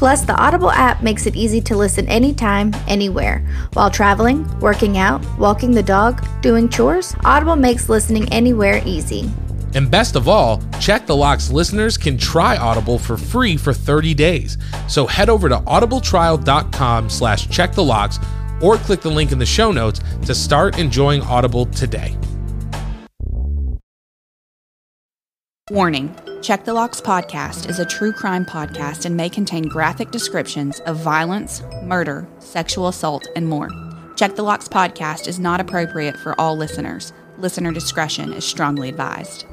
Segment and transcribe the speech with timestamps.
[0.00, 3.46] Plus, the Audible app makes it easy to listen anytime, anywhere.
[3.74, 9.30] While traveling, working out, walking the dog, doing chores, Audible makes listening anywhere easy.
[9.74, 14.14] And best of all, Check the Locks listeners can try Audible for free for 30
[14.14, 14.56] days.
[14.88, 18.18] So head over to audibletrial.com slash check the locks
[18.62, 22.16] or click the link in the show notes to start enjoying Audible today.
[25.70, 30.80] Warning Check the Locks podcast is a true crime podcast and may contain graphic descriptions
[30.80, 33.68] of violence, murder, sexual assault, and more.
[34.16, 37.12] Check the Locks podcast is not appropriate for all listeners.
[37.36, 39.44] Listener discretion is strongly advised.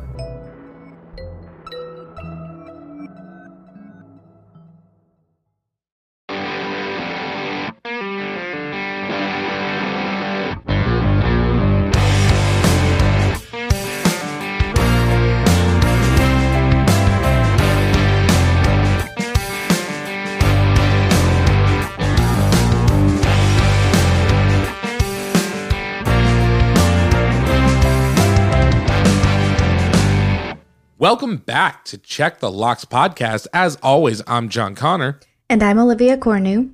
[31.09, 33.47] Welcome back to Check the Locks podcast.
[33.53, 35.21] As always, I'm John Conner.
[35.49, 36.73] And I'm Olivia Cornu.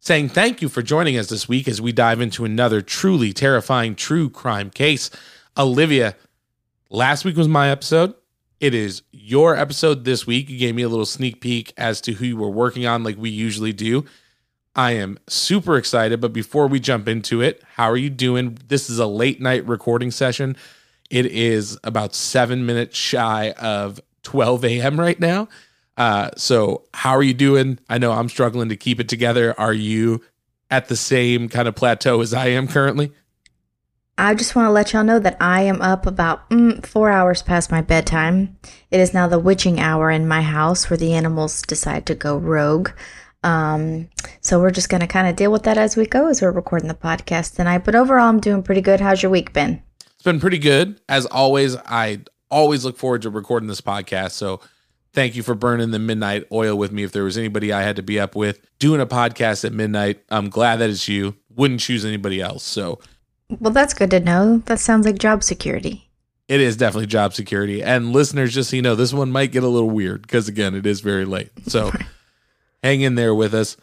[0.00, 3.94] Saying thank you for joining us this week as we dive into another truly terrifying
[3.94, 5.10] true crime case.
[5.58, 6.16] Olivia,
[6.88, 8.14] last week was my episode.
[8.58, 10.48] It is your episode this week.
[10.48, 13.18] You gave me a little sneak peek as to who you were working on, like
[13.18, 14.06] we usually do.
[14.74, 18.56] I am super excited, but before we jump into it, how are you doing?
[18.66, 20.56] This is a late night recording session.
[21.10, 24.98] It is about seven minutes shy of 12 a.m.
[24.98, 25.48] right now.
[25.96, 27.78] Uh, so, how are you doing?
[27.88, 29.58] I know I'm struggling to keep it together.
[29.58, 30.22] Are you
[30.70, 33.12] at the same kind of plateau as I am currently?
[34.16, 37.42] I just want to let y'all know that I am up about mm, four hours
[37.42, 38.56] past my bedtime.
[38.90, 42.36] It is now the witching hour in my house where the animals decide to go
[42.36, 42.90] rogue.
[43.42, 44.08] Um,
[44.40, 46.50] so we're just going to kind of deal with that as we go as we're
[46.50, 47.84] recording the podcast tonight.
[47.84, 49.00] But overall, I'm doing pretty good.
[49.00, 49.82] How's your week been?
[50.24, 51.02] It's been pretty good.
[51.06, 52.20] As always, I
[52.50, 54.30] always look forward to recording this podcast.
[54.30, 54.58] So
[55.12, 57.02] thank you for burning the midnight oil with me.
[57.02, 60.22] If there was anybody I had to be up with doing a podcast at midnight,
[60.30, 61.36] I'm glad that it's you.
[61.54, 62.62] Wouldn't choose anybody else.
[62.62, 63.00] So
[63.60, 64.62] well, that's good to know.
[64.64, 66.08] That sounds like job security.
[66.48, 67.82] It is definitely job security.
[67.82, 70.74] And listeners, just so you know, this one might get a little weird because again,
[70.74, 71.50] it is very late.
[71.66, 71.92] So
[72.82, 73.76] hang in there with us.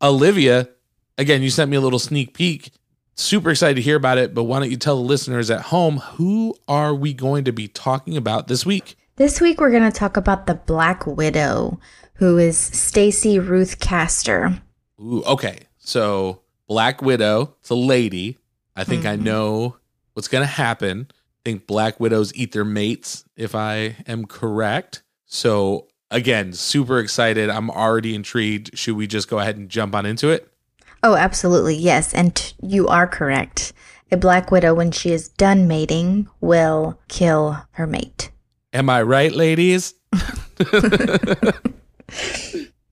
[0.00, 0.68] Olivia,
[1.16, 2.70] again, you sent me a little sneak peek
[3.18, 5.98] super excited to hear about it, but why don't you tell the listeners at home
[5.98, 8.96] who are we going to be talking about this week?
[9.16, 11.80] This week we're going to talk about the Black Widow,
[12.14, 14.62] who is Stacey Ruth Castor.
[15.00, 15.60] Ooh, okay.
[15.78, 18.38] So Black Widow, it's a lady.
[18.76, 19.20] I think mm-hmm.
[19.20, 19.76] I know
[20.12, 21.08] what's going to happen.
[21.10, 25.02] I think Black Widows eat their mates, if I am correct.
[25.26, 27.50] So again, super excited.
[27.50, 28.78] I'm already intrigued.
[28.78, 30.52] Should we just go ahead and jump on into it?
[31.02, 31.76] Oh, absolutely.
[31.76, 32.12] Yes.
[32.14, 33.72] And t- you are correct.
[34.10, 38.30] A black widow, when she is done mating, will kill her mate.
[38.72, 39.94] Am I right, ladies?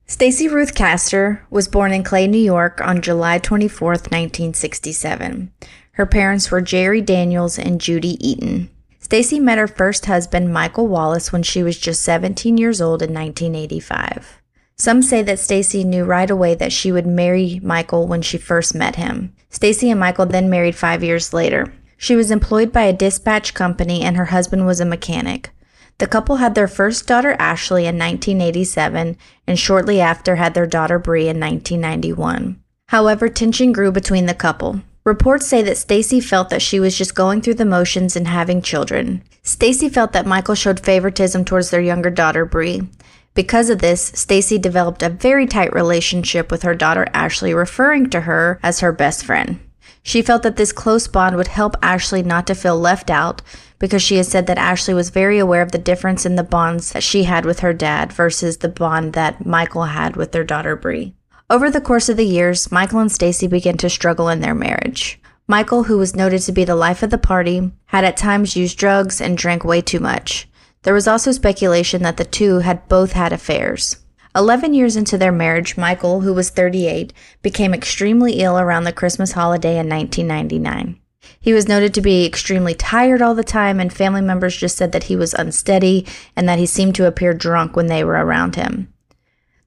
[0.05, 5.51] Stacey Ruth Castor was born in Clay, New York on July 24th, 1967.
[5.93, 8.69] Her parents were Jerry Daniels and Judy Eaton.
[8.99, 13.13] Stacey met her first husband, Michael Wallace, when she was just 17 years old in
[13.13, 14.41] 1985.
[14.79, 18.75] Some say that Stacey knew right away that she would marry Michael when she first
[18.75, 19.33] met him.
[19.49, 21.73] Stacey and Michael then married 5 years later.
[21.97, 25.49] She was employed by a dispatch company and her husband was a mechanic.
[25.97, 30.99] The couple had their first daughter Ashley in 1987 and shortly after had their daughter
[30.99, 32.61] Bree in 1991.
[32.89, 34.81] However, tension grew between the couple.
[35.03, 38.61] Reports say that Stacey felt that she was just going through the motions and having
[38.61, 39.23] children.
[39.41, 42.87] Stacey felt that Michael showed favoritism towards their younger daughter Bree.
[43.37, 48.21] Because of this, Stacey developed a very tight relationship with her daughter Ashley, referring to
[48.21, 49.59] her as her best friend.
[50.01, 53.43] She felt that this close bond would help Ashley not to feel left out
[53.77, 56.93] because she has said that Ashley was very aware of the difference in the bonds
[56.93, 60.75] that she had with her dad versus the bond that Michael had with their daughter
[60.75, 61.13] Bree.
[61.47, 65.21] Over the course of the years, Michael and Stacey began to struggle in their marriage.
[65.47, 68.79] Michael, who was noted to be the life of the party, had at times used
[68.79, 70.47] drugs and drank way too much.
[70.83, 73.97] There was also speculation that the two had both had affairs.
[74.35, 79.31] Eleven years into their marriage, Michael, who was 38, became extremely ill around the Christmas
[79.31, 80.99] holiday in 1999.
[81.39, 84.91] He was noted to be extremely tired all the time, and family members just said
[84.91, 88.55] that he was unsteady and that he seemed to appear drunk when they were around
[88.55, 88.93] him.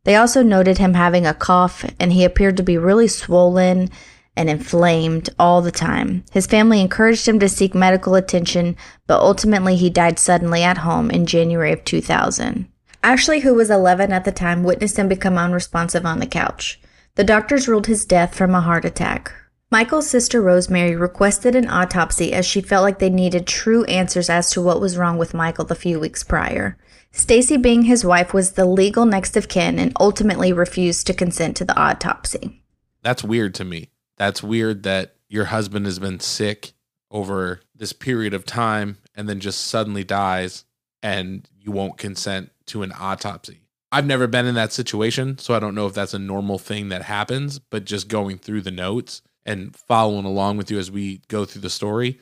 [0.05, 3.91] They also noted him having a cough, and he appeared to be really swollen
[4.41, 6.25] and inflamed all the time.
[6.33, 8.75] His family encouraged him to seek medical attention,
[9.07, 12.67] but ultimately he died suddenly at home in January of 2000.
[13.03, 16.81] Ashley, who was 11 at the time, witnessed him become unresponsive on the couch.
[17.17, 19.31] The doctors ruled his death from a heart attack.
[19.71, 24.51] Michael's sister Rosemary requested an autopsy as she felt like they needed true answers as
[24.53, 26.79] to what was wrong with Michael the few weeks prior.
[27.13, 31.59] Stacey, being his wife, was the legal next of kin and ultimately refused to consent
[31.59, 32.63] to the autopsy.
[33.03, 33.90] That's weird to me.
[34.21, 36.73] That's weird that your husband has been sick
[37.11, 40.67] over this period of time and then just suddenly dies
[41.03, 43.63] and you won't consent to an autopsy.
[43.91, 46.91] I've never been in that situation, so I don't know if that's a normal thing
[46.91, 51.23] that happens, but just going through the notes and following along with you as we
[51.29, 52.21] go through the story,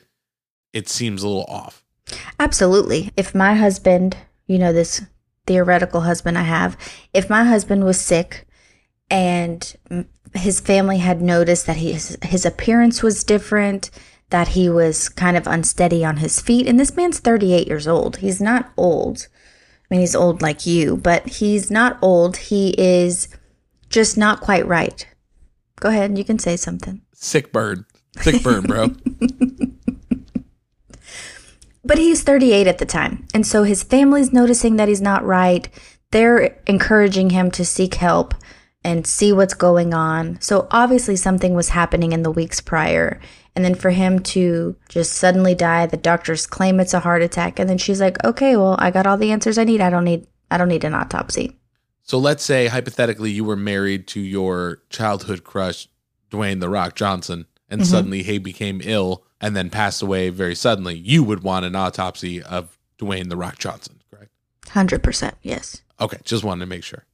[0.71, 1.83] it seems a little off.
[2.39, 3.11] Absolutely.
[3.17, 4.15] If my husband
[4.49, 5.05] you know, this
[5.45, 6.75] theoretical husband I have,
[7.13, 8.47] if my husband was sick
[9.09, 9.75] and
[10.33, 13.89] his family had noticed that his, his appearance was different,
[14.29, 18.17] that he was kind of unsteady on his feet, and this man's 38 years old.
[18.17, 19.27] He's not old.
[19.89, 22.37] I mean, he's old like you, but he's not old.
[22.37, 23.27] He is
[23.89, 25.07] just not quite right.
[25.79, 27.01] Go ahead, you can say something.
[27.13, 27.85] Sick bird.
[28.17, 28.89] Sick bird, bro.
[31.89, 33.25] But he's 38 at the time.
[33.33, 35.67] And so his family's noticing that he's not right.
[36.11, 38.35] They're encouraging him to seek help
[38.83, 40.39] and see what's going on.
[40.41, 43.19] So obviously something was happening in the weeks prior.
[43.55, 47.59] And then for him to just suddenly die, the doctors claim it's a heart attack.
[47.59, 49.81] And then she's like, okay, well, I got all the answers I need.
[49.81, 51.57] I don't need, I don't need an autopsy.
[52.03, 55.87] So let's say hypothetically you were married to your childhood crush,
[56.31, 57.89] Dwayne The Rock Johnson, and mm-hmm.
[57.89, 62.41] suddenly he became ill and then passed away very suddenly, you would want an autopsy
[62.41, 64.31] of Dwayne the Rock Johnson, correct?
[64.65, 65.81] 100%, yes.
[65.99, 67.05] Okay, just wanted to make sure.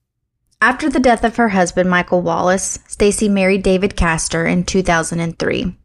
[0.61, 5.75] After the death of her husband, Michael Wallace, Stacey married David Castor in 2003.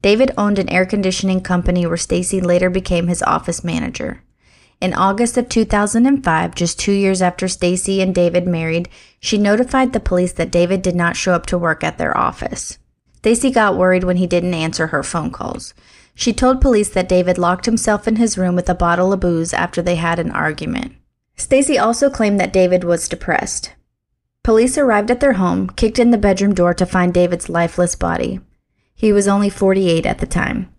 [0.00, 4.22] David owned an air conditioning company where Stacey later became his office manager.
[4.80, 8.88] In August of 2005, just 2 years after Stacey and David married,
[9.18, 12.78] she notified the police that David did not show up to work at their office.
[13.16, 15.74] Stacey got worried when he didn't answer her phone calls.
[16.14, 19.52] She told police that David locked himself in his room with a bottle of booze
[19.52, 20.92] after they had an argument.
[21.36, 23.72] Stacey also claimed that David was depressed.
[24.42, 28.40] Police arrived at their home, kicked in the bedroom door to find David's lifeless body.
[28.94, 30.72] He was only 48 at the time.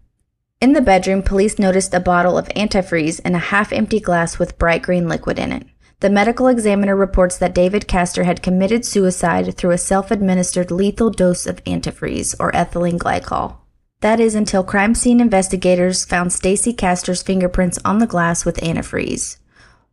[0.61, 4.57] In the bedroom, police noticed a bottle of antifreeze and a half empty glass with
[4.57, 5.65] bright green liquid in it.
[6.01, 11.09] The medical examiner reports that David Castor had committed suicide through a self administered lethal
[11.09, 13.57] dose of antifreeze or ethylene glycol.
[14.01, 19.37] That is until crime scene investigators found Stacey Castor's fingerprints on the glass with antifreeze.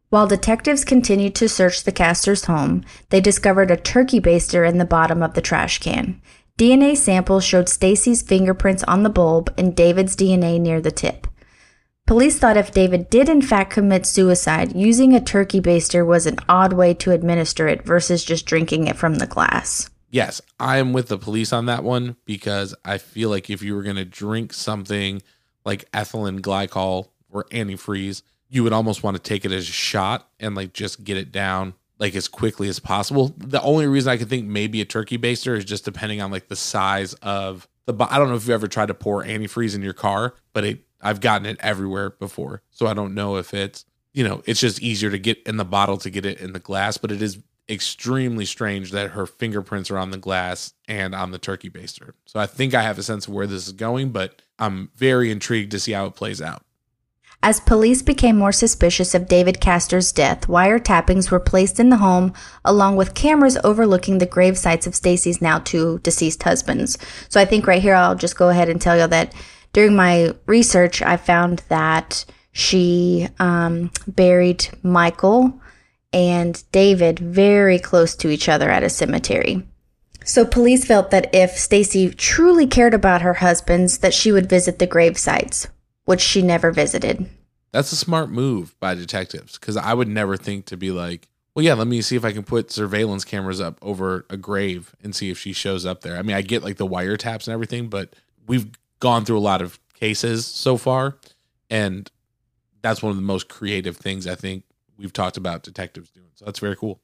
[0.09, 4.85] While detectives continued to search the Castor's home, they discovered a turkey baster in the
[4.85, 6.23] bottom of the trash can.
[6.57, 11.27] DNA samples showed Stacey's fingerprints on the bulb and David's DNA near the tip.
[12.07, 16.39] Police thought if David did in fact commit suicide, using a turkey baster was an
[16.49, 19.91] odd way to administer it versus just drinking it from the glass.
[20.09, 23.75] Yes, I am with the police on that one because I feel like if you
[23.75, 25.21] were going to drink something
[25.65, 30.29] like ethylene glycol or antifreeze, you would almost want to take it as a shot
[30.41, 33.35] and like just get it down like as quickly as possible.
[33.39, 36.49] The only reason I can think maybe a turkey baster is just depending on like
[36.49, 37.95] the size of the.
[38.11, 40.87] I don't know if you ever tried to pour antifreeze in your car, but it
[41.01, 42.63] I've gotten it everywhere before.
[42.71, 45.65] So I don't know if it's, you know, it's just easier to get in the
[45.65, 47.39] bottle to get it in the glass, but it is
[47.69, 52.13] extremely strange that her fingerprints are on the glass and on the turkey baster.
[52.25, 55.31] So I think I have a sense of where this is going, but I'm very
[55.31, 56.63] intrigued to see how it plays out.
[57.49, 62.35] As police became more suspicious of David Castor's death, wiretappings were placed in the home
[62.65, 66.99] along with cameras overlooking the grave sites of Stacey's now two deceased husbands.
[67.29, 69.33] So I think right here I'll just go ahead and tell you that
[69.73, 75.61] during my research I found that she um, buried Michael
[76.13, 79.63] and David very close to each other at a cemetery.
[80.25, 84.81] So police felt that if Stacey truly cared about her husbands, that she would visit
[84.81, 85.69] the grave sites,
[86.07, 87.31] which she never visited.
[87.77, 91.63] That's a smart move by detectives because I would never think to be like, well,
[91.63, 95.15] yeah, let me see if I can put surveillance cameras up over a grave and
[95.15, 96.17] see if she shows up there.
[96.17, 98.17] I mean, I get like the wiretaps and everything, but
[98.47, 101.19] we've gone through a lot of cases so far,
[101.69, 102.11] and
[102.81, 104.65] that's one of the most creative things I think
[104.97, 106.31] we've talked about detectives doing.
[106.35, 107.03] So that's very cool.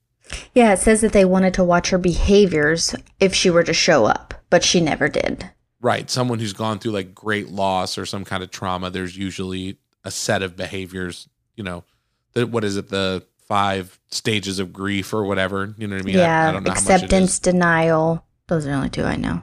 [0.55, 4.07] Yeah, it says that they wanted to watch her behaviors if she were to show
[4.07, 5.50] up, but she never did.
[5.83, 6.09] Right.
[6.09, 10.11] Someone who's gone through like great loss or some kind of trauma, there's usually a
[10.11, 11.85] set of behaviors, you know,
[12.32, 15.75] the, what is it, the five stages of grief or whatever.
[15.76, 16.16] You know what I mean?
[16.16, 18.25] Yeah, I, I don't know acceptance, denial.
[18.49, 19.42] Those are the only two I know.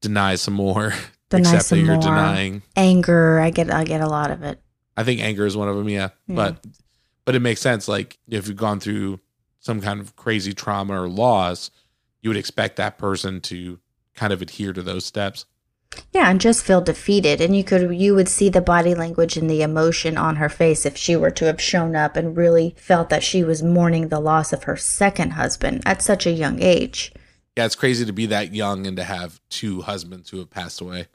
[0.00, 0.92] Deny some more.
[1.30, 2.02] Deny Accept some that you're more.
[2.02, 2.62] denying.
[2.76, 4.60] Anger, I get I get a lot of it.
[4.96, 6.10] I think anger is one of them, yeah.
[6.26, 6.34] Yeah.
[6.36, 6.66] But
[7.24, 7.88] but it makes sense.
[7.88, 9.20] Like if you've gone through
[9.58, 11.70] some kind of crazy trauma or loss,
[12.22, 13.80] you would expect that person to
[14.14, 15.46] kind of adhere to those steps.
[16.12, 19.48] Yeah, and just feel defeated and you could you would see the body language and
[19.48, 23.10] the emotion on her face if she were to have shown up and really felt
[23.10, 27.12] that she was mourning the loss of her second husband at such a young age.
[27.56, 30.80] Yeah, it's crazy to be that young and to have two husbands who have passed
[30.80, 31.06] away.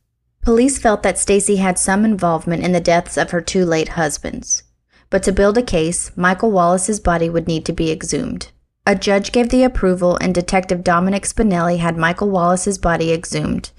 [0.41, 4.63] Police felt that Stacey had some involvement in the deaths of her two late husbands.
[5.11, 8.51] But to build a case, Michael Wallace's body would need to be exhumed.
[8.87, 13.69] A judge gave the approval, and Detective Dominic Spinelli had Michael Wallace's body exhumed.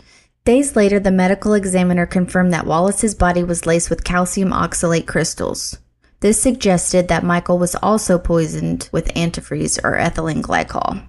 [0.44, 5.78] Days later, the medical examiner confirmed that Wallace's body was laced with calcium oxalate crystals.
[6.18, 11.06] This suggested that Michael was also poisoned with antifreeze or ethylene glycol.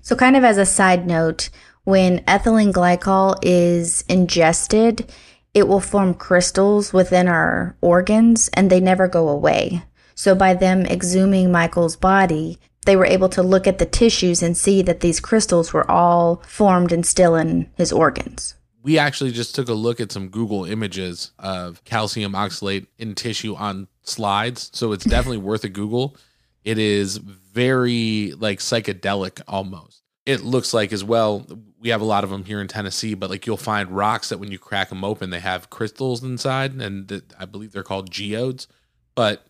[0.00, 1.50] So, kind of as a side note,
[1.82, 5.12] when ethylene glycol is ingested,
[5.54, 9.82] it will form crystals within our organs and they never go away.
[10.14, 14.56] So, by them exhuming Michael's body, they were able to look at the tissues and
[14.56, 18.54] see that these crystals were all formed and still in his organs.
[18.82, 23.54] We actually just took a look at some Google images of calcium oxalate in tissue
[23.54, 24.70] on slides.
[24.72, 26.16] So it's definitely worth a Google.
[26.64, 30.02] It is very like psychedelic almost.
[30.26, 31.46] It looks like as well,
[31.80, 34.38] we have a lot of them here in Tennessee, but like you'll find rocks that
[34.38, 38.10] when you crack them open, they have crystals inside, and th- I believe they're called
[38.10, 38.66] geodes.
[39.14, 39.46] But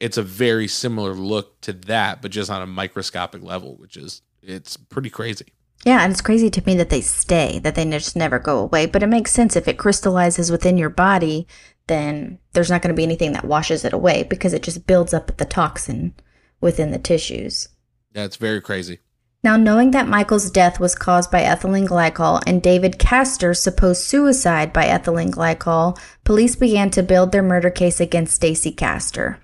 [0.00, 4.22] it's a very similar look to that, but just on a microscopic level, which is
[4.42, 5.46] it's pretty crazy.
[5.84, 8.86] Yeah, and it's crazy to me that they stay, that they just never go away.
[8.86, 11.46] But it makes sense if it crystallizes within your body,
[11.86, 15.14] then there's not going to be anything that washes it away because it just builds
[15.14, 16.14] up the toxin
[16.60, 17.68] within the tissues.
[18.14, 19.00] Yeah, it's very crazy.
[19.44, 24.72] Now, knowing that Michael's death was caused by ethylene glycol and David Castor's supposed suicide
[24.72, 29.38] by ethylene glycol, police began to build their murder case against Stacey Castor.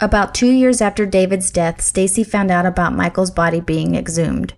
[0.00, 4.54] About two years after David's death, Stacey found out about Michael's body being exhumed.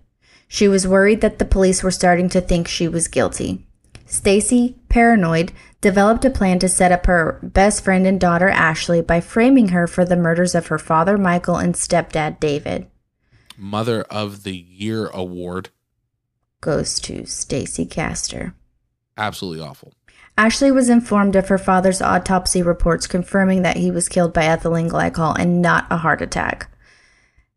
[0.53, 3.65] She was worried that the police were starting to think she was guilty.
[4.05, 9.23] Stacey, paranoid, developed a plan to set up her best friend and daughter Ashley by
[9.23, 12.87] framing her for the murders of her father Michael and stepdad David.
[13.57, 15.71] Mother of the Year award.
[16.61, 18.55] Goes to Stacey Castor.
[19.17, 19.95] Absolutely awful.
[20.37, 24.91] Ashley was informed of her father's autopsy reports confirming that he was killed by ethylene
[24.91, 26.69] glycol and not a heart attack.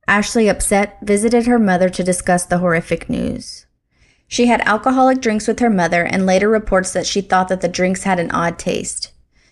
[0.07, 3.65] Ashley, upset, visited her mother to discuss the horrific news.
[4.27, 7.67] She had alcoholic drinks with her mother and later reports that she thought that the
[7.67, 9.11] drinks had an odd taste.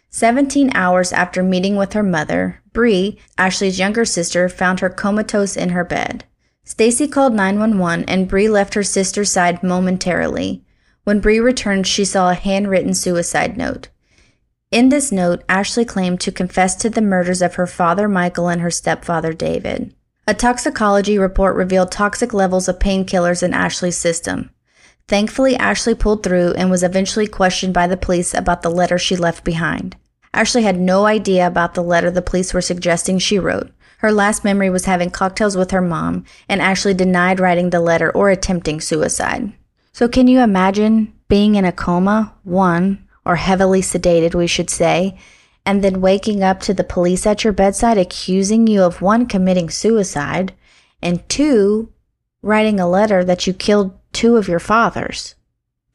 [0.10, 5.70] 17 hours after meeting with her mother, Bree, Ashley's younger sister, found her comatose in
[5.70, 6.26] her bed.
[6.64, 10.64] Stacy called 911 and Bree left her sister's side momentarily.
[11.04, 13.90] When Bree returned, she saw a handwritten suicide note.
[14.72, 18.62] In this note, Ashley claimed to confess to the murders of her father Michael and
[18.62, 19.94] her stepfather David.
[20.26, 24.52] A toxicology report revealed toxic levels of painkillers in Ashley's system.
[25.10, 29.18] Thankfully, Ashley pulled through and was eventually questioned by the police about the letter she
[29.18, 29.98] left behind.
[30.34, 33.72] Ashley had no idea about the letter the police were suggesting she wrote.
[33.98, 38.10] Her last memory was having cocktails with her mom, and Ashley denied writing the letter
[38.10, 39.52] or attempting suicide.
[39.92, 45.18] So, can you imagine being in a coma, one, or heavily sedated, we should say,
[45.66, 49.70] and then waking up to the police at your bedside accusing you of one, committing
[49.70, 50.54] suicide,
[51.02, 51.92] and two,
[52.42, 55.36] writing a letter that you killed two of your fathers?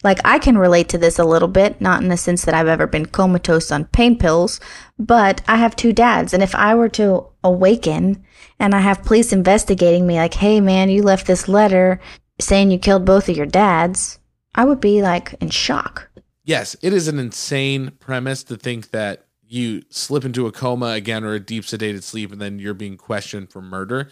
[0.04, 2.68] Like, I can relate to this a little bit, not in the sense that I've
[2.68, 4.60] ever been comatose on pain pills,
[4.96, 6.32] but I have two dads.
[6.32, 8.24] And if I were to awaken
[8.60, 12.00] and I have police investigating me, like, hey man, you left this letter
[12.40, 14.20] saying you killed both of your dads,
[14.54, 16.08] I would be like in shock.
[16.44, 21.24] Yes, it is an insane premise to think that you slip into a coma again
[21.24, 24.08] or a deep sedated sleep and then you're being questioned for murder.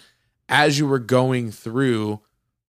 [0.48, 2.20] As you were going through,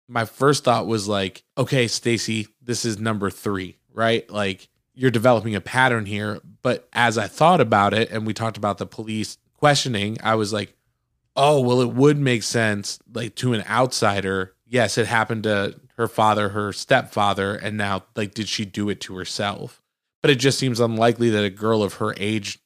[0.08, 4.30] my first thought was like, okay, Stacey, this is number 3, right?
[4.30, 8.58] Like you're developing a pattern here, but as I thought about it and we talked
[8.58, 10.74] about the police questioning, I was like,
[11.36, 14.54] oh, well it would make sense like to an outsider.
[14.66, 19.02] Yes, it happened to her father, her stepfather, and now like did she do it
[19.02, 19.83] to herself?
[20.24, 22.58] But it just seems unlikely that a girl of her age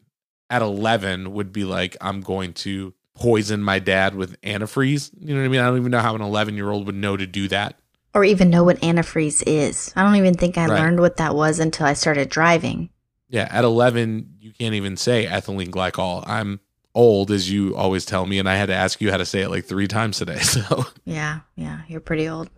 [0.49, 5.41] at 11 would be like i'm going to poison my dad with antifreeze you know
[5.41, 7.27] what i mean i don't even know how an 11 year old would know to
[7.27, 7.77] do that
[8.13, 9.91] Or even know what antifreeze is.
[9.95, 10.79] I don't even think I Right.
[10.79, 12.89] learned what that was until I started driving.
[13.29, 16.59] yeah at 11 you can't even say ethylene glycol i'm
[16.95, 19.41] old as you always tell me and i had to ask you how to say
[19.41, 22.49] it like three times today so Yeah, yeah, you're pretty old.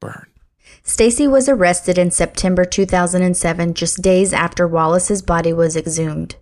[0.00, 0.26] burn
[0.82, 6.36] Stacey was arrested in September 2007, just days after Wallace's body was exhumed.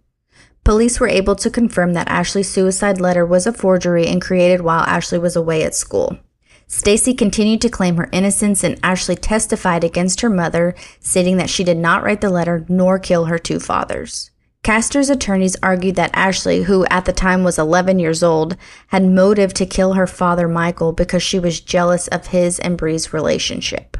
[0.65, 4.83] Police were able to confirm that Ashley's suicide letter was a forgery and created while
[4.83, 6.19] Ashley was away at school.
[6.67, 11.65] Stacey continued to claim her innocence and Ashley testified against her mother, stating that she
[11.65, 14.31] did not write the letter nor kill her two fathers.
[14.63, 18.57] Castor's attorneys argued that Ashley, who at the time was 11 years old,
[18.89, 23.13] had motive to kill her father Michael because she was jealous of his and Bree's
[23.13, 23.97] relationship.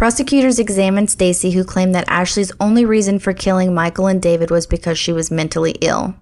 [0.00, 4.66] Prosecutors examined Stacey, who claimed that Ashley's only reason for killing Michael and David was
[4.66, 6.14] because she was mentally ill.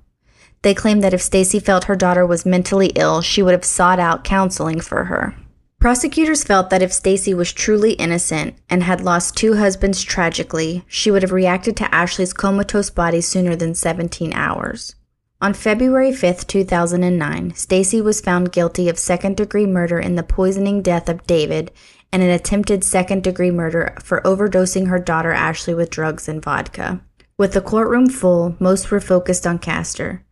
[0.63, 4.01] They claimed that if Stacey felt her daughter was mentally ill, she would have sought
[4.01, 5.37] out counseling for her.
[5.79, 11.13] Prosecutors felt that if Stacey was truly innocent and had lost two husbands tragically, she
[11.13, 14.97] would have reacted to Ashley's comatose body sooner than 17 hours.
[15.41, 21.09] On February 5, 2009, Stacey was found guilty of second-degree murder in the poisoning death
[21.09, 21.71] of David
[22.13, 27.01] and an attempted second-degree murder for overdosing her daughter Ashley with drugs and vodka.
[27.37, 30.25] With the courtroom full, most were focused on Castor.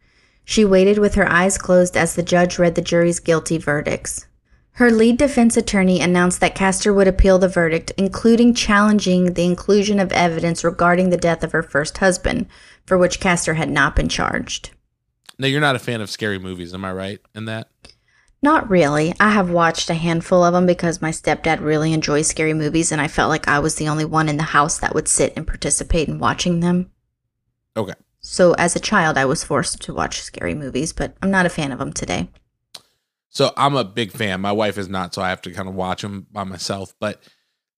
[0.45, 4.27] She waited with her eyes closed as the judge read the jury's guilty verdicts.
[4.73, 9.99] Her lead defense attorney announced that Castor would appeal the verdict, including challenging the inclusion
[9.99, 12.47] of evidence regarding the death of her first husband,
[12.85, 14.71] for which Castor had not been charged.
[15.39, 17.69] now you're not a fan of scary movies am i right in that
[18.43, 19.15] Not really.
[19.19, 23.01] I have watched a handful of them because my stepdad really enjoys scary movies, and
[23.01, 25.47] I felt like I was the only one in the house that would sit and
[25.47, 26.91] participate in watching them.
[27.77, 31.47] okay So, as a child, I was forced to watch scary movies, but I'm not
[31.47, 32.29] a fan of them today.
[33.31, 34.41] So I'm a big fan.
[34.41, 36.95] My wife is not, so I have to kind of watch them by myself.
[36.99, 37.23] But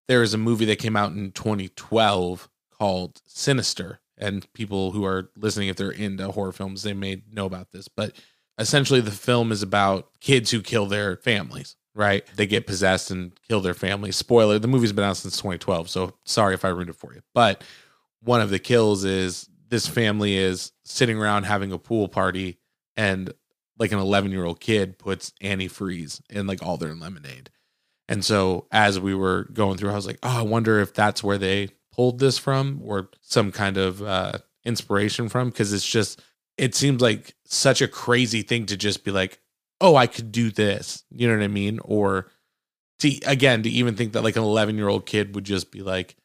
[0.06, 5.30] there is a movie that came out in 2012 called Sinister, and people who are
[5.36, 7.88] listening, if they're into horror films, they may know about this.
[7.88, 8.12] But
[8.58, 11.76] essentially, the film is about kids who kill their families.
[11.94, 12.24] Right?
[12.36, 16.14] They get possessed and kill their family Spoiler: the movie's been out since 2012, so
[16.24, 17.22] sorry if I ruined it for you.
[17.34, 17.64] But
[18.22, 22.58] one of the kills is this family is sitting around having a pool party
[22.96, 23.32] and
[23.78, 27.50] like an 11 year old kid puts antifreeze in like all their lemonade.
[28.08, 31.22] And so as we were going through, I was like, oh, I wonder if that's
[31.22, 35.52] where they pulled this from or some kind of uh, inspiration from.
[35.52, 36.20] Cause it's just,
[36.58, 39.40] it seems like such a crazy thing to just be like,
[39.80, 41.04] oh, I could do this.
[41.10, 41.78] You know what I mean?
[41.84, 42.30] Or
[43.00, 45.82] to, again, to even think that like an 11 year old kid would just be
[45.82, 46.16] like,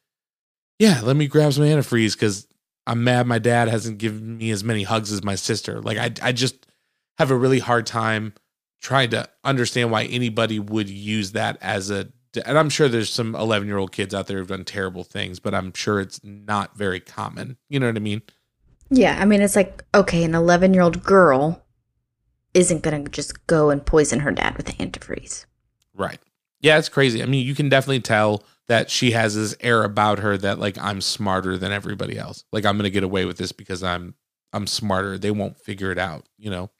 [0.78, 2.48] yeah, let me grab some antifreeze because
[2.86, 5.80] I'm mad my dad hasn't given me as many hugs as my sister.
[5.80, 6.66] Like, I, I just,
[7.18, 8.34] have a really hard time
[8.80, 12.08] trying to understand why anybody would use that as a
[12.44, 15.38] and I'm sure there's some 11 year old kids out there who've done terrible things,
[15.38, 17.58] but I'm sure it's not very common.
[17.68, 18.22] You know what I mean?
[18.96, 21.60] Yeah, I mean, it's like, okay, an 11 year old girl
[22.54, 25.46] isn't going to just go and poison her dad with antifreeze.
[25.94, 26.20] Right.
[26.60, 27.20] Yeah, it's crazy.
[27.20, 30.78] I mean, you can definitely tell that she has this air about her that like
[30.78, 32.44] I'm smarter than everybody else.
[32.52, 34.14] Like I'm going to get away with this because I'm
[34.52, 35.18] I'm smarter.
[35.18, 36.70] They won't figure it out, you know.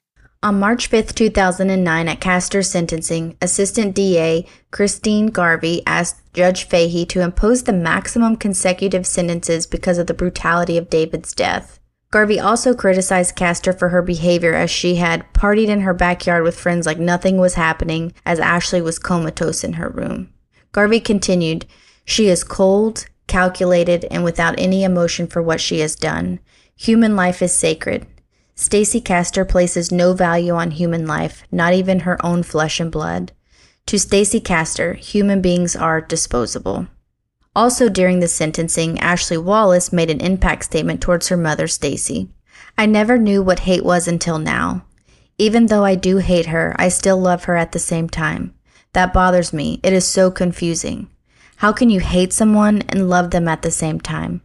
[0.41, 7.21] On March 5th, 2009, at Castor's sentencing, Assistant DA Christine Garvey asked Judge Fahey to
[7.21, 11.79] impose the maximum consecutive sentences because of the brutality of David's death.
[12.15, 16.57] Garvey also criticized Castor for her behavior as she had partied in her backyard with
[16.57, 20.29] friends like nothing was happening as Ashley was comatose in her room.
[20.71, 21.65] Garvey continued,
[22.05, 26.39] She is cold, calculated, and without any emotion for what she has done.
[26.77, 28.07] Human life is sacred.
[28.55, 33.33] Stacey Castor places no value on human life, not even her own flesh and blood.
[33.87, 36.87] To Stacey Castor, human beings are disposable.
[37.55, 42.29] Also during the sentencing, Ashley Wallace made an impact statement towards her mother, Stacey.
[42.77, 44.83] I never knew what hate was until now.
[45.37, 48.53] Even though I do hate her, I still love her at the same time.
[48.93, 49.79] That bothers me.
[49.83, 51.09] It is so confusing.
[51.57, 54.41] How can you hate someone and love them at the same time?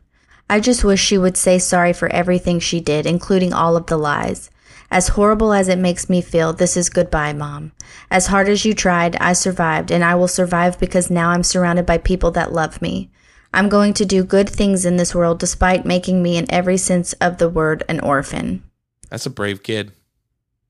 [0.48, 3.96] I just wish she would say sorry for everything she did, including all of the
[3.96, 4.50] lies.
[4.90, 7.72] As horrible as it makes me feel, this is goodbye, Mom.
[8.10, 11.86] As hard as you tried, I survived, and I will survive because now I'm surrounded
[11.86, 13.10] by people that love me.
[13.54, 17.12] I'm going to do good things in this world despite making me, in every sense
[17.14, 18.64] of the word, an orphan.
[19.10, 19.92] That's a brave kid.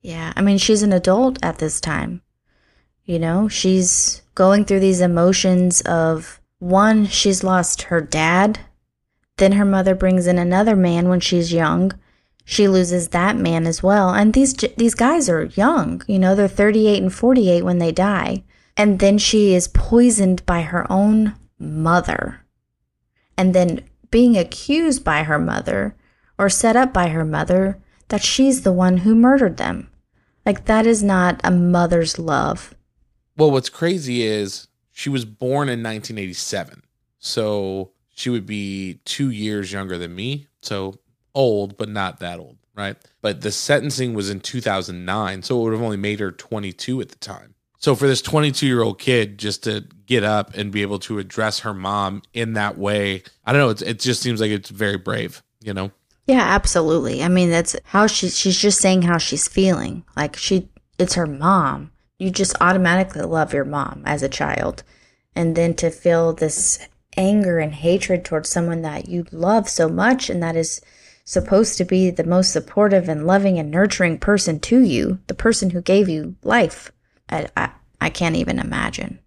[0.01, 2.21] Yeah, I mean, she's an adult at this time.
[3.05, 8.59] You know, she's going through these emotions of one, she's lost her dad.
[9.37, 11.91] Then her mother brings in another man when she's young.
[12.51, 14.09] She loses that man as well.
[14.09, 16.03] And these these guys are young.
[16.05, 18.43] You know, they're 38 and 48 when they die.
[18.75, 22.41] And then she is poisoned by her own mother.
[23.37, 25.95] And then being accused by her mother
[26.37, 29.89] or set up by her mother that she's the one who murdered them.
[30.45, 32.75] Like that is not a mother's love.
[33.37, 36.83] Well, what's crazy is she was born in 1987.
[37.17, 40.47] So she would be two years younger than me.
[40.61, 40.99] So
[41.33, 42.97] old, but not that old, right?
[43.21, 45.43] But the sentencing was in 2009.
[45.43, 47.55] So it would have only made her 22 at the time.
[47.77, 51.19] So for this 22 year old kid just to get up and be able to
[51.19, 53.87] address her mom in that way, I don't know.
[53.87, 55.91] it just seems like it's very brave, you know?
[56.27, 57.23] Yeah, absolutely.
[57.23, 60.03] I mean, that's how she, she's just saying how she's feeling.
[60.15, 61.91] Like she, it's her mom
[62.21, 64.83] you just automatically love your mom as a child.
[65.35, 70.29] And then to feel this anger and hatred towards someone that you love so much
[70.29, 70.81] and that is
[71.25, 75.69] supposed to be the most supportive and loving and nurturing person to you, the person
[75.69, 76.91] who gave you life.
[77.29, 79.19] I, I, I can't even imagine.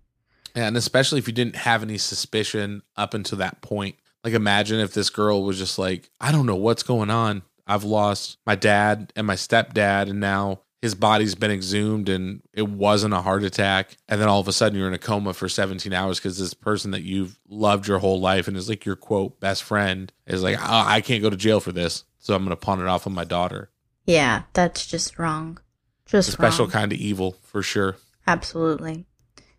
[0.55, 3.97] Yeah, And especially if you didn't have any suspicion up until that point.
[4.23, 7.43] Like, imagine if this girl was just like, I don't know what's going on.
[7.67, 12.69] I've lost my dad and my stepdad, and now his body's been exhumed and it
[12.69, 13.97] wasn't a heart attack.
[14.07, 16.53] And then all of a sudden you're in a coma for 17 hours because this
[16.53, 20.43] person that you've loved your whole life and is like your quote best friend is
[20.43, 22.87] like oh, i can't go to jail for this so i'm going to pawn it
[22.87, 23.71] off on my daughter.
[24.05, 25.59] Yeah that's just wrong.
[26.05, 26.73] Just a special wrong.
[26.73, 27.97] kind of evil for sure.
[28.27, 29.07] Absolutely.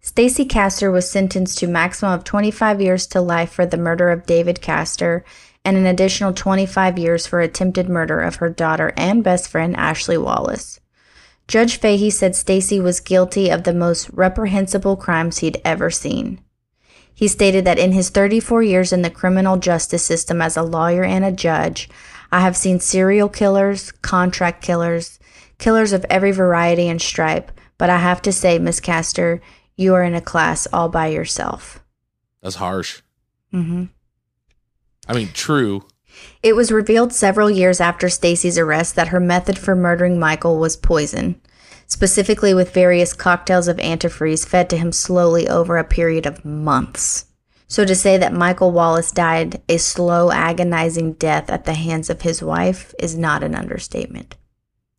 [0.01, 4.27] Stacey Castor was sentenced to maximum of 25 years to life for the murder of
[4.27, 5.25] David Castor
[5.63, 10.19] and an additional 25 years for attempted murder of her daughter and best friend Ashley
[10.19, 10.79] Wallace.
[11.47, 16.41] Judge Fahey said Stacey was guilty of the most reprehensible crimes he'd ever seen.
[17.13, 21.03] He stated that in his 34 years in the criminal justice system as a lawyer
[21.03, 21.87] and a judge,
[22.31, 25.19] I have seen serial killers, contract killers,
[25.57, 29.41] killers of every variety and stripe, but I have to say, Miss Castor,
[29.77, 31.79] you are in a class all by yourself.
[32.41, 33.01] That's harsh.
[33.53, 33.85] Mm-hmm.
[35.07, 35.85] I mean, true,
[36.43, 40.77] it was revealed several years after Stacey's arrest that her method for murdering Michael was
[40.77, 41.39] poison,
[41.87, 47.25] specifically with various cocktails of antifreeze fed to him slowly over a period of months.
[47.67, 52.21] So to say that Michael Wallace died a slow, agonizing death at the hands of
[52.21, 54.35] his wife is not an understatement.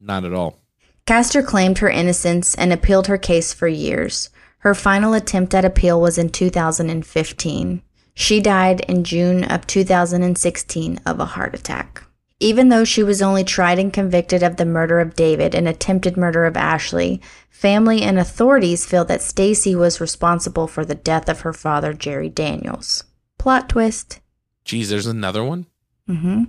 [0.01, 0.59] Not at all.
[1.07, 4.31] Castor claimed her innocence and appealed her case for years.
[4.59, 7.83] Her final attempt at appeal was in 2015.
[8.19, 12.03] She died in June of 2016 of a heart attack.
[12.41, 16.17] Even though she was only tried and convicted of the murder of David and attempted
[16.17, 21.41] murder of Ashley, family and authorities feel that Stacey was responsible for the death of
[21.41, 23.05] her father, Jerry Daniels.
[23.37, 24.21] Plot twist.
[24.65, 25.67] Geez, there's another one?
[26.09, 26.45] Mm-hmm.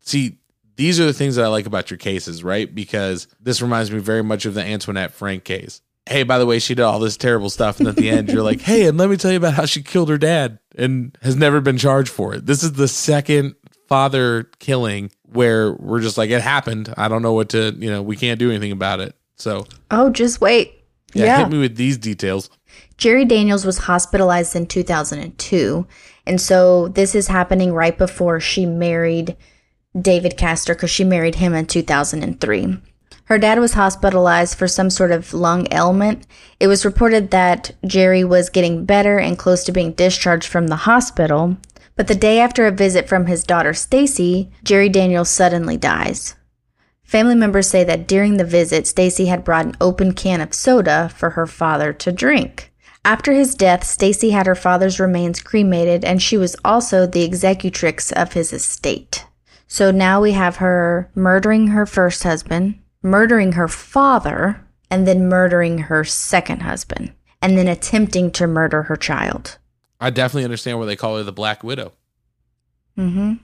[0.00, 0.38] See,
[0.74, 2.72] these are the things that I like about your cases, right?
[2.74, 6.58] Because this reminds me very much of the Antoinette Frank case hey, by the way,
[6.58, 7.78] she did all this terrible stuff.
[7.78, 9.82] And at the end, you're like, hey, and let me tell you about how she
[9.82, 12.46] killed her dad and has never been charged for it.
[12.46, 13.54] This is the second
[13.88, 16.92] father killing where we're just like, it happened.
[16.96, 19.14] I don't know what to, you know, we can't do anything about it.
[19.36, 20.72] So, oh, just wait.
[21.14, 21.38] Yeah, yeah.
[21.38, 22.50] hit me with these details.
[22.96, 25.86] Jerry Daniels was hospitalized in 2002.
[26.26, 29.36] And so this is happening right before she married
[30.00, 32.78] David Castor because she married him in 2003.
[33.24, 36.26] Her dad was hospitalized for some sort of lung ailment.
[36.60, 40.76] It was reported that Jerry was getting better and close to being discharged from the
[40.76, 41.56] hospital.
[41.94, 46.34] But the day after a visit from his daughter Stacey, Jerry Daniels suddenly dies.
[47.04, 51.10] Family members say that during the visit, Stacey had brought an open can of soda
[51.14, 52.72] for her father to drink.
[53.04, 58.12] After his death, Stacey had her father's remains cremated and she was also the executrix
[58.12, 59.26] of his estate.
[59.66, 65.78] So now we have her murdering her first husband, murdering her father, and then murdering
[65.78, 69.58] her second husband, and then attempting to murder her child.
[70.00, 71.92] I definitely understand why they call her the Black Widow.
[72.98, 73.34] Mm-hmm.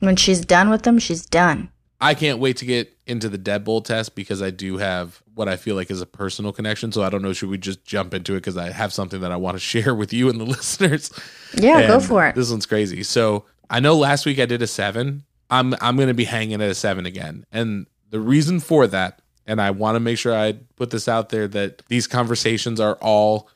[0.00, 1.70] When she's done with them, she's done.
[2.00, 5.56] I can't wait to get into the deadbolt test because I do have what I
[5.56, 6.90] feel like is a personal connection.
[6.90, 9.30] So I don't know, should we just jump into it because I have something that
[9.30, 11.12] I want to share with you and the listeners?
[11.54, 12.34] Yeah, go for it.
[12.34, 13.04] This one's crazy.
[13.04, 15.22] So I know last week I did a seven.
[15.48, 17.44] I'm I'm gonna be hanging at a seven again.
[17.52, 21.30] And the reason for that, and I want to make sure I put this out
[21.30, 23.48] there that these conversations are all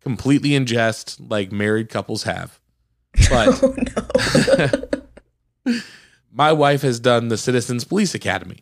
[0.00, 2.60] completely in jest, like married couples have.
[3.28, 3.60] But
[5.66, 5.80] Oh,
[6.32, 8.60] my wife has done the Citizens Police Academy.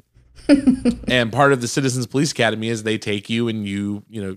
[1.09, 4.37] and part of the Citizens Police Academy is they take you and you, you know,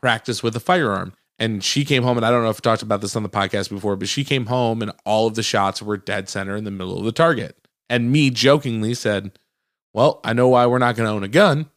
[0.00, 1.12] practice with a firearm.
[1.38, 3.28] And she came home, and I don't know if I talked about this on the
[3.28, 6.64] podcast before, but she came home and all of the shots were dead center in
[6.64, 7.58] the middle of the target.
[7.90, 9.38] And me jokingly said,
[9.96, 11.70] Well, I know why we're not going to own a gun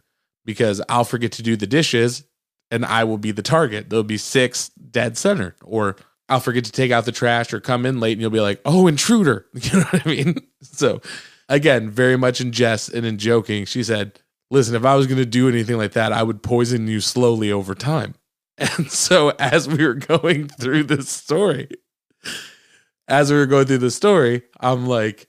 [0.43, 2.25] because I'll forget to do the dishes
[2.69, 3.89] and I will be the target.
[3.89, 5.55] There'll be six dead center.
[5.63, 5.95] Or
[6.27, 8.59] I'll forget to take out the trash or come in late and you'll be like,
[8.65, 9.45] oh, intruder.
[9.53, 10.35] You know what I mean?
[10.61, 11.01] So,
[11.47, 14.19] again, very much in jest and in joking, she said,
[14.51, 17.53] listen, if I was going to do anything like that, I would poison you slowly
[17.53, 18.15] over time.
[18.57, 21.69] And so, as we were going through this story,
[23.07, 25.28] as we were going through the story, I'm like,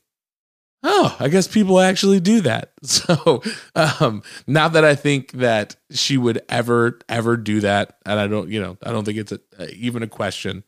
[0.83, 2.73] oh, I guess people actually do that.
[2.83, 3.43] So,
[3.75, 7.99] um, not that I think that she would ever, ever do that.
[8.05, 10.65] And I don't, you know, I don't think it's a, even a question.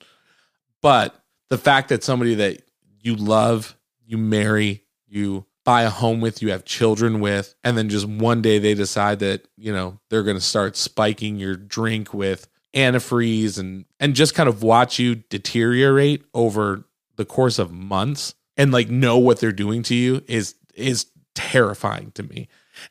[0.83, 1.14] But
[1.51, 2.62] the fact that somebody that
[3.01, 7.88] you love, you marry, you buy a home with, you have children with, and then
[7.88, 12.12] just one day they decide that, you know, they're going to start spiking your drink
[12.12, 16.85] with antifreeze and and just kind of watch you deteriorate over
[17.16, 22.12] the course of months and like know what they're doing to you is is terrifying
[22.12, 22.46] to me.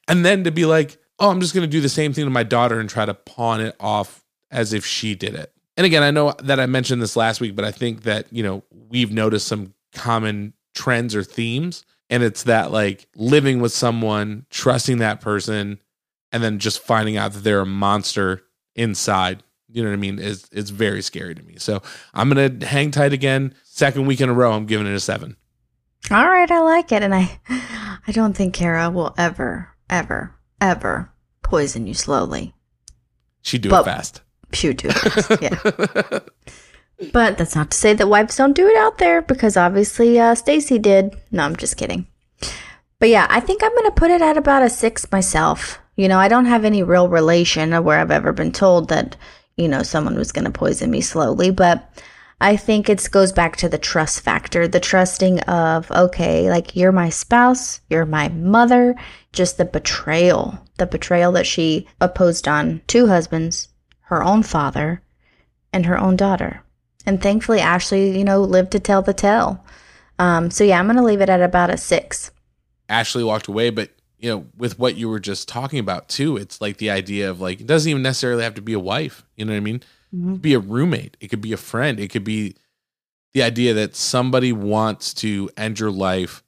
[0.05, 2.29] And then to be like, "Oh, I'm just going to do the same thing to
[2.29, 6.03] my daughter and try to pawn it off as if she did it." And again,
[6.03, 9.13] I know that I mentioned this last week, but I think that, you know, we've
[9.13, 15.21] noticed some common trends or themes and it's that like living with someone, trusting that
[15.21, 15.79] person
[16.33, 18.43] and then just finding out that they're a monster
[18.75, 20.19] inside you know what I mean?
[20.19, 21.55] Is it's very scary to me.
[21.57, 21.81] So
[22.13, 23.53] I'm gonna hang tight again.
[23.63, 25.37] Second week in a row, I'm giving it a seven.
[26.09, 27.39] All right, I like it, and I,
[28.07, 31.11] I don't think Kara will ever, ever, ever
[31.43, 32.53] poison you slowly.
[33.41, 34.21] She do But- it fast.
[34.53, 34.93] Shoot, do it.
[34.95, 35.41] Fast.
[35.41, 36.19] Yeah.
[37.13, 40.35] But that's not to say that wives don't do it out there because obviously uh,
[40.35, 41.15] Stacey did.
[41.31, 42.05] No, I'm just kidding.
[42.99, 45.79] But yeah, I think I'm going to put it at about a six myself.
[45.95, 49.15] You know, I don't have any real relation of where I've ever been told that,
[49.57, 51.49] you know, someone was going to poison me slowly.
[51.49, 51.89] But
[52.41, 56.91] I think it goes back to the trust factor, the trusting of, okay, like you're
[56.91, 58.95] my spouse, you're my mother,
[59.31, 63.69] just the betrayal, the betrayal that she opposed on two husbands,
[64.05, 65.03] her own father,
[65.71, 66.63] and her own daughter.
[67.05, 69.63] And thankfully, Ashley, you know, lived to tell the tale.
[70.17, 72.31] Um, so yeah, I'm going to leave it at about a six.
[72.89, 76.59] Ashley walked away, but you know, with what you were just talking about too, it's
[76.59, 79.23] like the idea of like it doesn't even necessarily have to be a wife.
[79.35, 79.83] You know what I mean?
[80.11, 81.17] Be a roommate.
[81.19, 81.99] It could be a friend.
[81.99, 82.55] It could be
[83.33, 86.43] the idea that somebody wants to end your life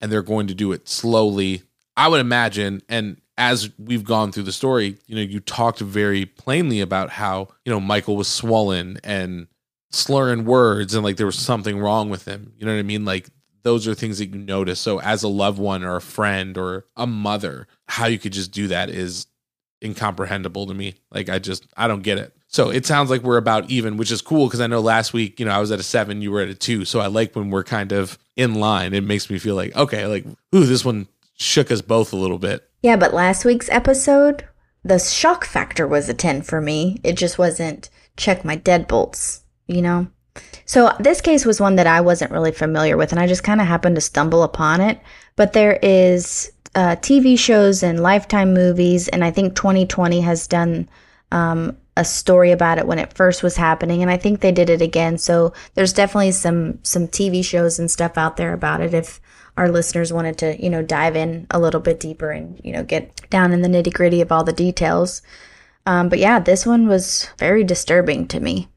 [0.00, 1.62] and they're going to do it slowly.
[1.96, 6.24] I would imagine, and as we've gone through the story, you know, you talked very
[6.24, 9.46] plainly about how, you know, Michael was swollen and
[9.90, 12.52] slurring words and like there was something wrong with him.
[12.56, 13.04] You know what I mean?
[13.04, 13.28] Like
[13.62, 14.80] those are things that you notice.
[14.80, 18.52] So as a loved one or a friend or a mother, how you could just
[18.52, 19.26] do that is
[19.84, 20.94] incomprehensible to me.
[21.10, 22.35] Like I just I don't get it.
[22.48, 25.40] So it sounds like we're about even, which is cool because I know last week,
[25.40, 26.84] you know, I was at a seven, you were at a two.
[26.84, 28.94] So I like when we're kind of in line.
[28.94, 32.38] It makes me feel like, okay, like, ooh, this one shook us both a little
[32.38, 32.68] bit.
[32.82, 34.44] Yeah, but last week's episode,
[34.84, 37.00] the shock factor was a 10 for me.
[37.02, 40.06] It just wasn't check my deadbolts, you know?
[40.64, 43.60] So this case was one that I wasn't really familiar with, and I just kind
[43.60, 45.00] of happened to stumble upon it.
[45.34, 50.88] But there is uh, TV shows and Lifetime movies, and I think 2020 has done
[51.32, 54.70] um, a story about it when it first was happening, and I think they did
[54.70, 55.18] it again.
[55.18, 58.94] So there's definitely some some TV shows and stuff out there about it.
[58.94, 59.20] If
[59.56, 62.84] our listeners wanted to, you know, dive in a little bit deeper and you know
[62.84, 65.22] get down in the nitty gritty of all the details.
[65.86, 68.68] Um, but yeah, this one was very disturbing to me.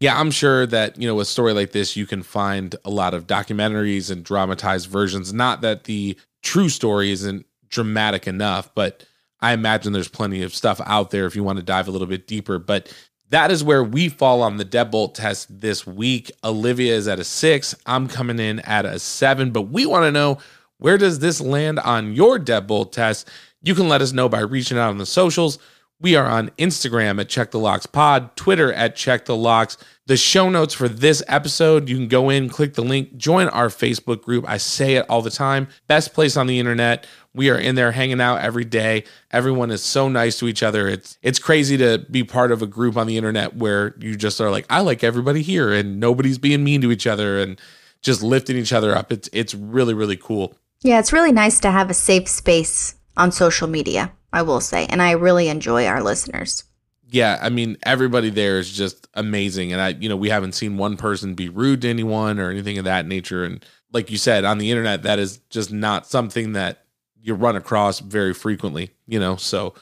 [0.00, 3.14] Yeah, I'm sure that, you know, a story like this, you can find a lot
[3.14, 5.32] of documentaries and dramatized versions.
[5.32, 9.06] Not that the true story isn't dramatic enough, but
[9.44, 12.06] I imagine there's plenty of stuff out there if you want to dive a little
[12.06, 12.58] bit deeper.
[12.58, 12.90] But
[13.28, 16.32] that is where we fall on the deadbolt test this week.
[16.42, 17.74] Olivia is at a six.
[17.84, 20.38] I'm coming in at a seven, but we want to know
[20.78, 23.28] where does this land on your deadbolt test?
[23.60, 25.58] You can let us know by reaching out on the socials.
[26.00, 29.76] We are on Instagram at Check the Locks Pod, Twitter at Check the Locks.
[30.06, 33.68] The show notes for this episode, you can go in, click the link, join our
[33.68, 34.48] Facebook group.
[34.48, 35.68] I say it all the time.
[35.86, 37.06] Best place on the internet.
[37.34, 39.04] We are in there hanging out every day.
[39.32, 40.86] Everyone is so nice to each other.
[40.86, 44.40] It's it's crazy to be part of a group on the internet where you just
[44.40, 47.60] are like, I like everybody here and nobody's being mean to each other and
[48.02, 49.10] just lifting each other up.
[49.10, 50.54] It's it's really, really cool.
[50.82, 54.86] Yeah, it's really nice to have a safe space on social media, I will say.
[54.86, 56.64] And I really enjoy our listeners.
[57.08, 60.76] Yeah, I mean everybody there is just amazing and I you know, we haven't seen
[60.76, 64.44] one person be rude to anyone or anything of that nature and like you said
[64.44, 66.83] on the internet that is just not something that
[67.24, 69.36] you run across very frequently, you know.
[69.36, 69.74] So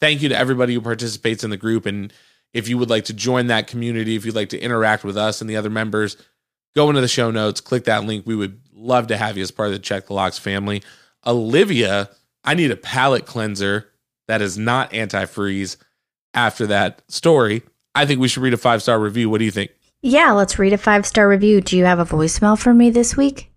[0.00, 2.12] thank you to everybody who participates in the group and
[2.52, 5.40] if you would like to join that community, if you'd like to interact with us
[5.40, 6.16] and the other members,
[6.76, 8.24] go into the show notes, click that link.
[8.26, 10.84] We would love to have you as part of the Check the Locks family.
[11.26, 12.10] Olivia,
[12.44, 13.90] I need a palate cleanser
[14.28, 15.76] that is not antifreeze
[16.32, 17.62] after that story.
[17.94, 19.28] I think we should read a five star review.
[19.28, 19.72] What do you think?
[20.00, 21.60] Yeah, let's read a five star review.
[21.60, 23.50] Do you have a voicemail for me this week?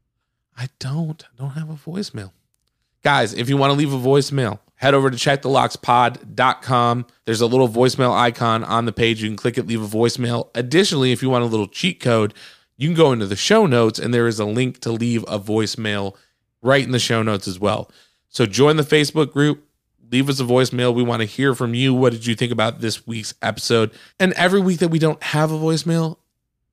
[0.58, 1.24] I don't.
[1.24, 2.32] I don't have a voicemail.
[3.08, 7.06] Guys, if you want to leave a voicemail, head over to checkthelockspod.com.
[7.24, 9.24] There's a little voicemail icon on the page.
[9.24, 10.50] You can click it, leave a voicemail.
[10.56, 12.34] Additionally, if you want a little cheat code,
[12.76, 15.40] you can go into the show notes and there is a link to leave a
[15.40, 16.18] voicemail
[16.62, 17.90] right in the show notes as well.
[18.28, 19.64] So join the Facebook group,
[20.12, 20.94] leave us a voicemail.
[20.94, 21.94] We want to hear from you.
[21.94, 23.92] What did you think about this week's episode?
[24.20, 26.18] And every week that we don't have a voicemail,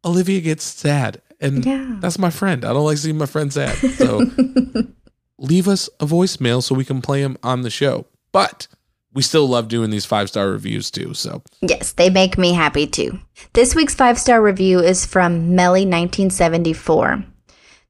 [0.04, 1.22] Olivia gets sad.
[1.40, 1.94] And Yeah.
[2.00, 2.64] that's my friend.
[2.64, 3.76] I don't like seeing my friend sad.
[3.76, 4.22] So
[5.38, 8.06] leave us a voicemail so we can play them on the show.
[8.32, 8.66] But
[9.12, 11.14] we still love doing these five star reviews too.
[11.14, 13.20] So Yes, they make me happy too.
[13.52, 17.26] This week's five star review is from Melly1974.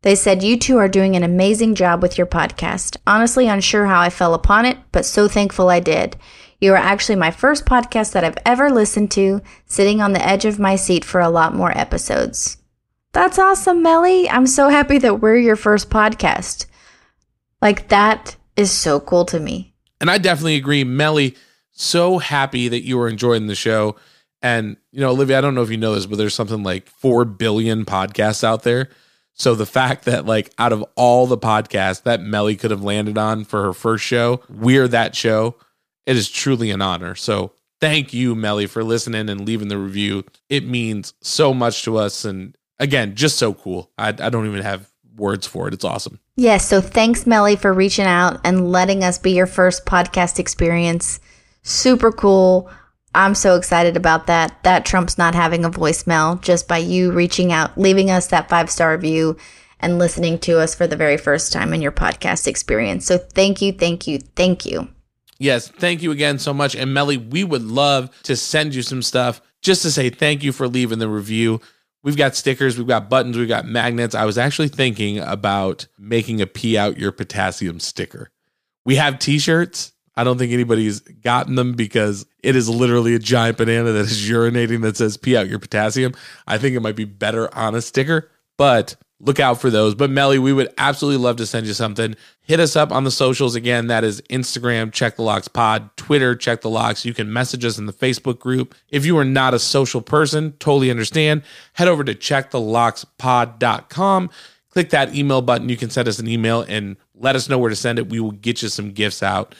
[0.02, 2.98] They said, You two are doing an amazing job with your podcast.
[3.06, 6.16] Honestly, unsure how I fell upon it, but so thankful I did.
[6.60, 10.44] You are actually my first podcast that I've ever listened to, sitting on the edge
[10.44, 12.58] of my seat for a lot more episodes.
[13.12, 14.28] That's awesome, Melly.
[14.28, 16.66] I'm so happy that we're your first podcast.
[17.64, 19.74] Like, that is so cool to me.
[20.00, 20.84] and I definitely agree.
[20.84, 21.34] Melly,
[21.72, 23.96] so happy that you were enjoying the show.
[24.42, 26.88] And, you know, Olivia, I don't know if you know this, but there's something like
[26.88, 28.90] 4 billion podcasts out there.
[29.32, 33.16] So the fact that, like, out of all the podcasts that Melly could have landed
[33.16, 35.56] on for her first show, we're that show.
[36.04, 37.14] It is truly an honor.
[37.14, 40.24] So thank you, Melly, for listening and leaving the review.
[40.50, 42.26] It means so much to us.
[42.26, 43.90] And again, just so cool.
[43.96, 45.74] I, I don't even have words for it.
[45.74, 46.20] It's awesome.
[46.36, 51.20] Yes, so thanks, Melly, for reaching out and letting us be your first podcast experience.
[51.62, 52.68] Super cool.
[53.14, 54.60] I'm so excited about that.
[54.64, 58.68] That trumps not having a voicemail just by you reaching out, leaving us that five
[58.68, 59.36] star review,
[59.78, 63.06] and listening to us for the very first time in your podcast experience.
[63.06, 64.88] So thank you, thank you, thank you.
[65.38, 66.74] Yes, thank you again so much.
[66.74, 70.52] And Melly, we would love to send you some stuff just to say thank you
[70.52, 71.60] for leaving the review.
[72.04, 74.14] We've got stickers, we've got buttons, we've got magnets.
[74.14, 78.30] I was actually thinking about making a pee out your potassium sticker.
[78.84, 79.92] We have t shirts.
[80.14, 84.30] I don't think anybody's gotten them because it is literally a giant banana that is
[84.30, 86.12] urinating that says pee out your potassium.
[86.46, 89.94] I think it might be better on a sticker, but look out for those.
[89.94, 92.14] But Melly, we would absolutely love to send you something.
[92.42, 93.86] Hit us up on the socials again.
[93.86, 97.04] That is Instagram, check the locks pod, Twitter, check the locks.
[97.04, 98.74] You can message us in the Facebook group.
[98.90, 101.42] If you are not a social person, totally understand.
[101.72, 104.30] Head over to checkthelockspod.com.
[104.70, 105.68] Click that email button.
[105.68, 108.08] You can send us an email and let us know where to send it.
[108.08, 109.54] We will get you some gifts out.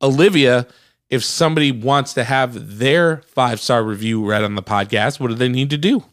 [0.00, 0.68] Olivia,
[1.10, 5.34] if somebody wants to have their five star review read on the podcast, what do
[5.34, 6.04] they need to do?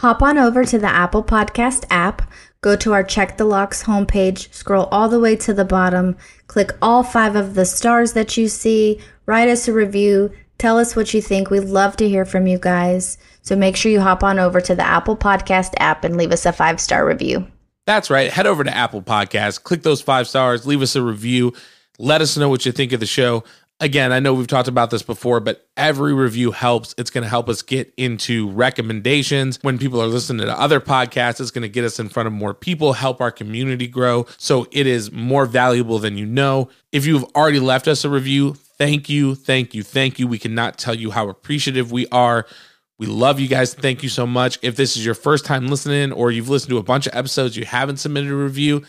[0.00, 2.22] Hop on over to the Apple Podcast app,
[2.62, 6.70] go to our Check the Locks homepage, scroll all the way to the bottom, click
[6.80, 11.12] all five of the stars that you see, write us a review, tell us what
[11.12, 11.50] you think.
[11.50, 13.18] We'd love to hear from you guys.
[13.42, 16.46] So make sure you hop on over to the Apple Podcast app and leave us
[16.46, 17.46] a five star review.
[17.84, 18.32] That's right.
[18.32, 21.52] Head over to Apple Podcasts, click those five stars, leave us a review.
[21.98, 23.44] Let us know what you think of the show.
[23.82, 26.94] Again, I know we've talked about this before, but every review helps.
[26.98, 29.58] It's going to help us get into recommendations.
[29.62, 32.34] When people are listening to other podcasts, it's going to get us in front of
[32.34, 34.26] more people, help our community grow.
[34.36, 36.68] So it is more valuable than you know.
[36.92, 40.26] If you've already left us a review, thank you, thank you, thank you.
[40.26, 42.46] We cannot tell you how appreciative we are.
[42.98, 43.72] We love you guys.
[43.72, 44.58] Thank you so much.
[44.60, 47.56] If this is your first time listening or you've listened to a bunch of episodes,
[47.56, 48.84] you haven't submitted a review,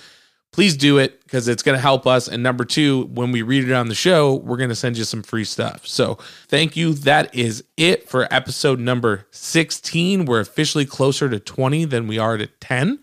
[0.51, 2.27] please do it because it's going to help us.
[2.27, 5.03] And number two, when we read it on the show, we're going to send you
[5.03, 5.87] some free stuff.
[5.87, 6.93] So thank you.
[6.93, 10.25] That is it for episode number 16.
[10.25, 12.99] We're officially closer to 20 than we are to 10.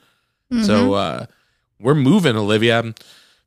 [0.63, 1.27] So uh,
[1.79, 2.79] we're moving, Olivia.
[2.79, 2.95] I'm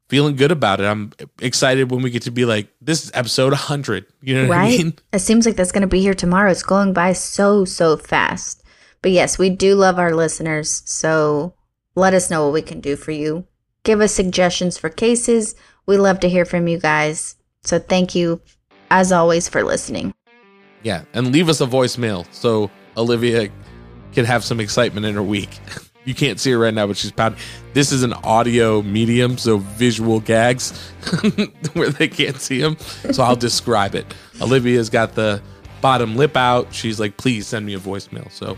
[0.08, 0.86] feeling good about it.
[0.86, 4.06] I'm excited when we get to be like, this is episode 100.
[4.22, 4.80] You know what right?
[4.80, 4.94] I mean?
[5.12, 6.52] It seems like that's going to be here tomorrow.
[6.52, 8.62] It's going by so, so fast.
[9.02, 10.84] But yes, we do love our listeners.
[10.86, 11.56] So
[11.96, 13.48] let us know what we can do for you.
[13.84, 15.56] Give us suggestions for cases.
[15.86, 17.36] We love to hear from you guys.
[17.64, 18.42] So thank you,
[18.92, 20.14] as always, for listening.
[20.84, 21.04] Yeah.
[21.14, 23.50] And leave us a voicemail so Olivia
[24.14, 25.60] can have some excitement in her week.
[26.04, 27.40] You can't see her right now, but she's pounding.
[27.74, 30.72] This is an audio medium, so visual gags
[31.74, 32.76] where they can't see them.
[33.12, 34.12] So I'll describe it.
[34.42, 35.44] Olivia's got the
[35.80, 36.74] bottom lip out.
[36.74, 38.32] She's like, please send me a voicemail.
[38.32, 38.58] So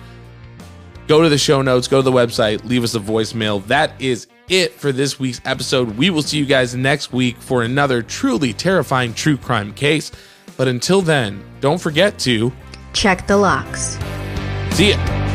[1.08, 3.66] go to the show notes, go to the website, leave us a voicemail.
[3.68, 5.98] That is it for this week's episode.
[5.98, 10.12] We will see you guys next week for another truly terrifying true crime case.
[10.58, 12.52] But until then, don't forget to
[12.94, 13.98] Check the locks.
[14.72, 15.33] see it.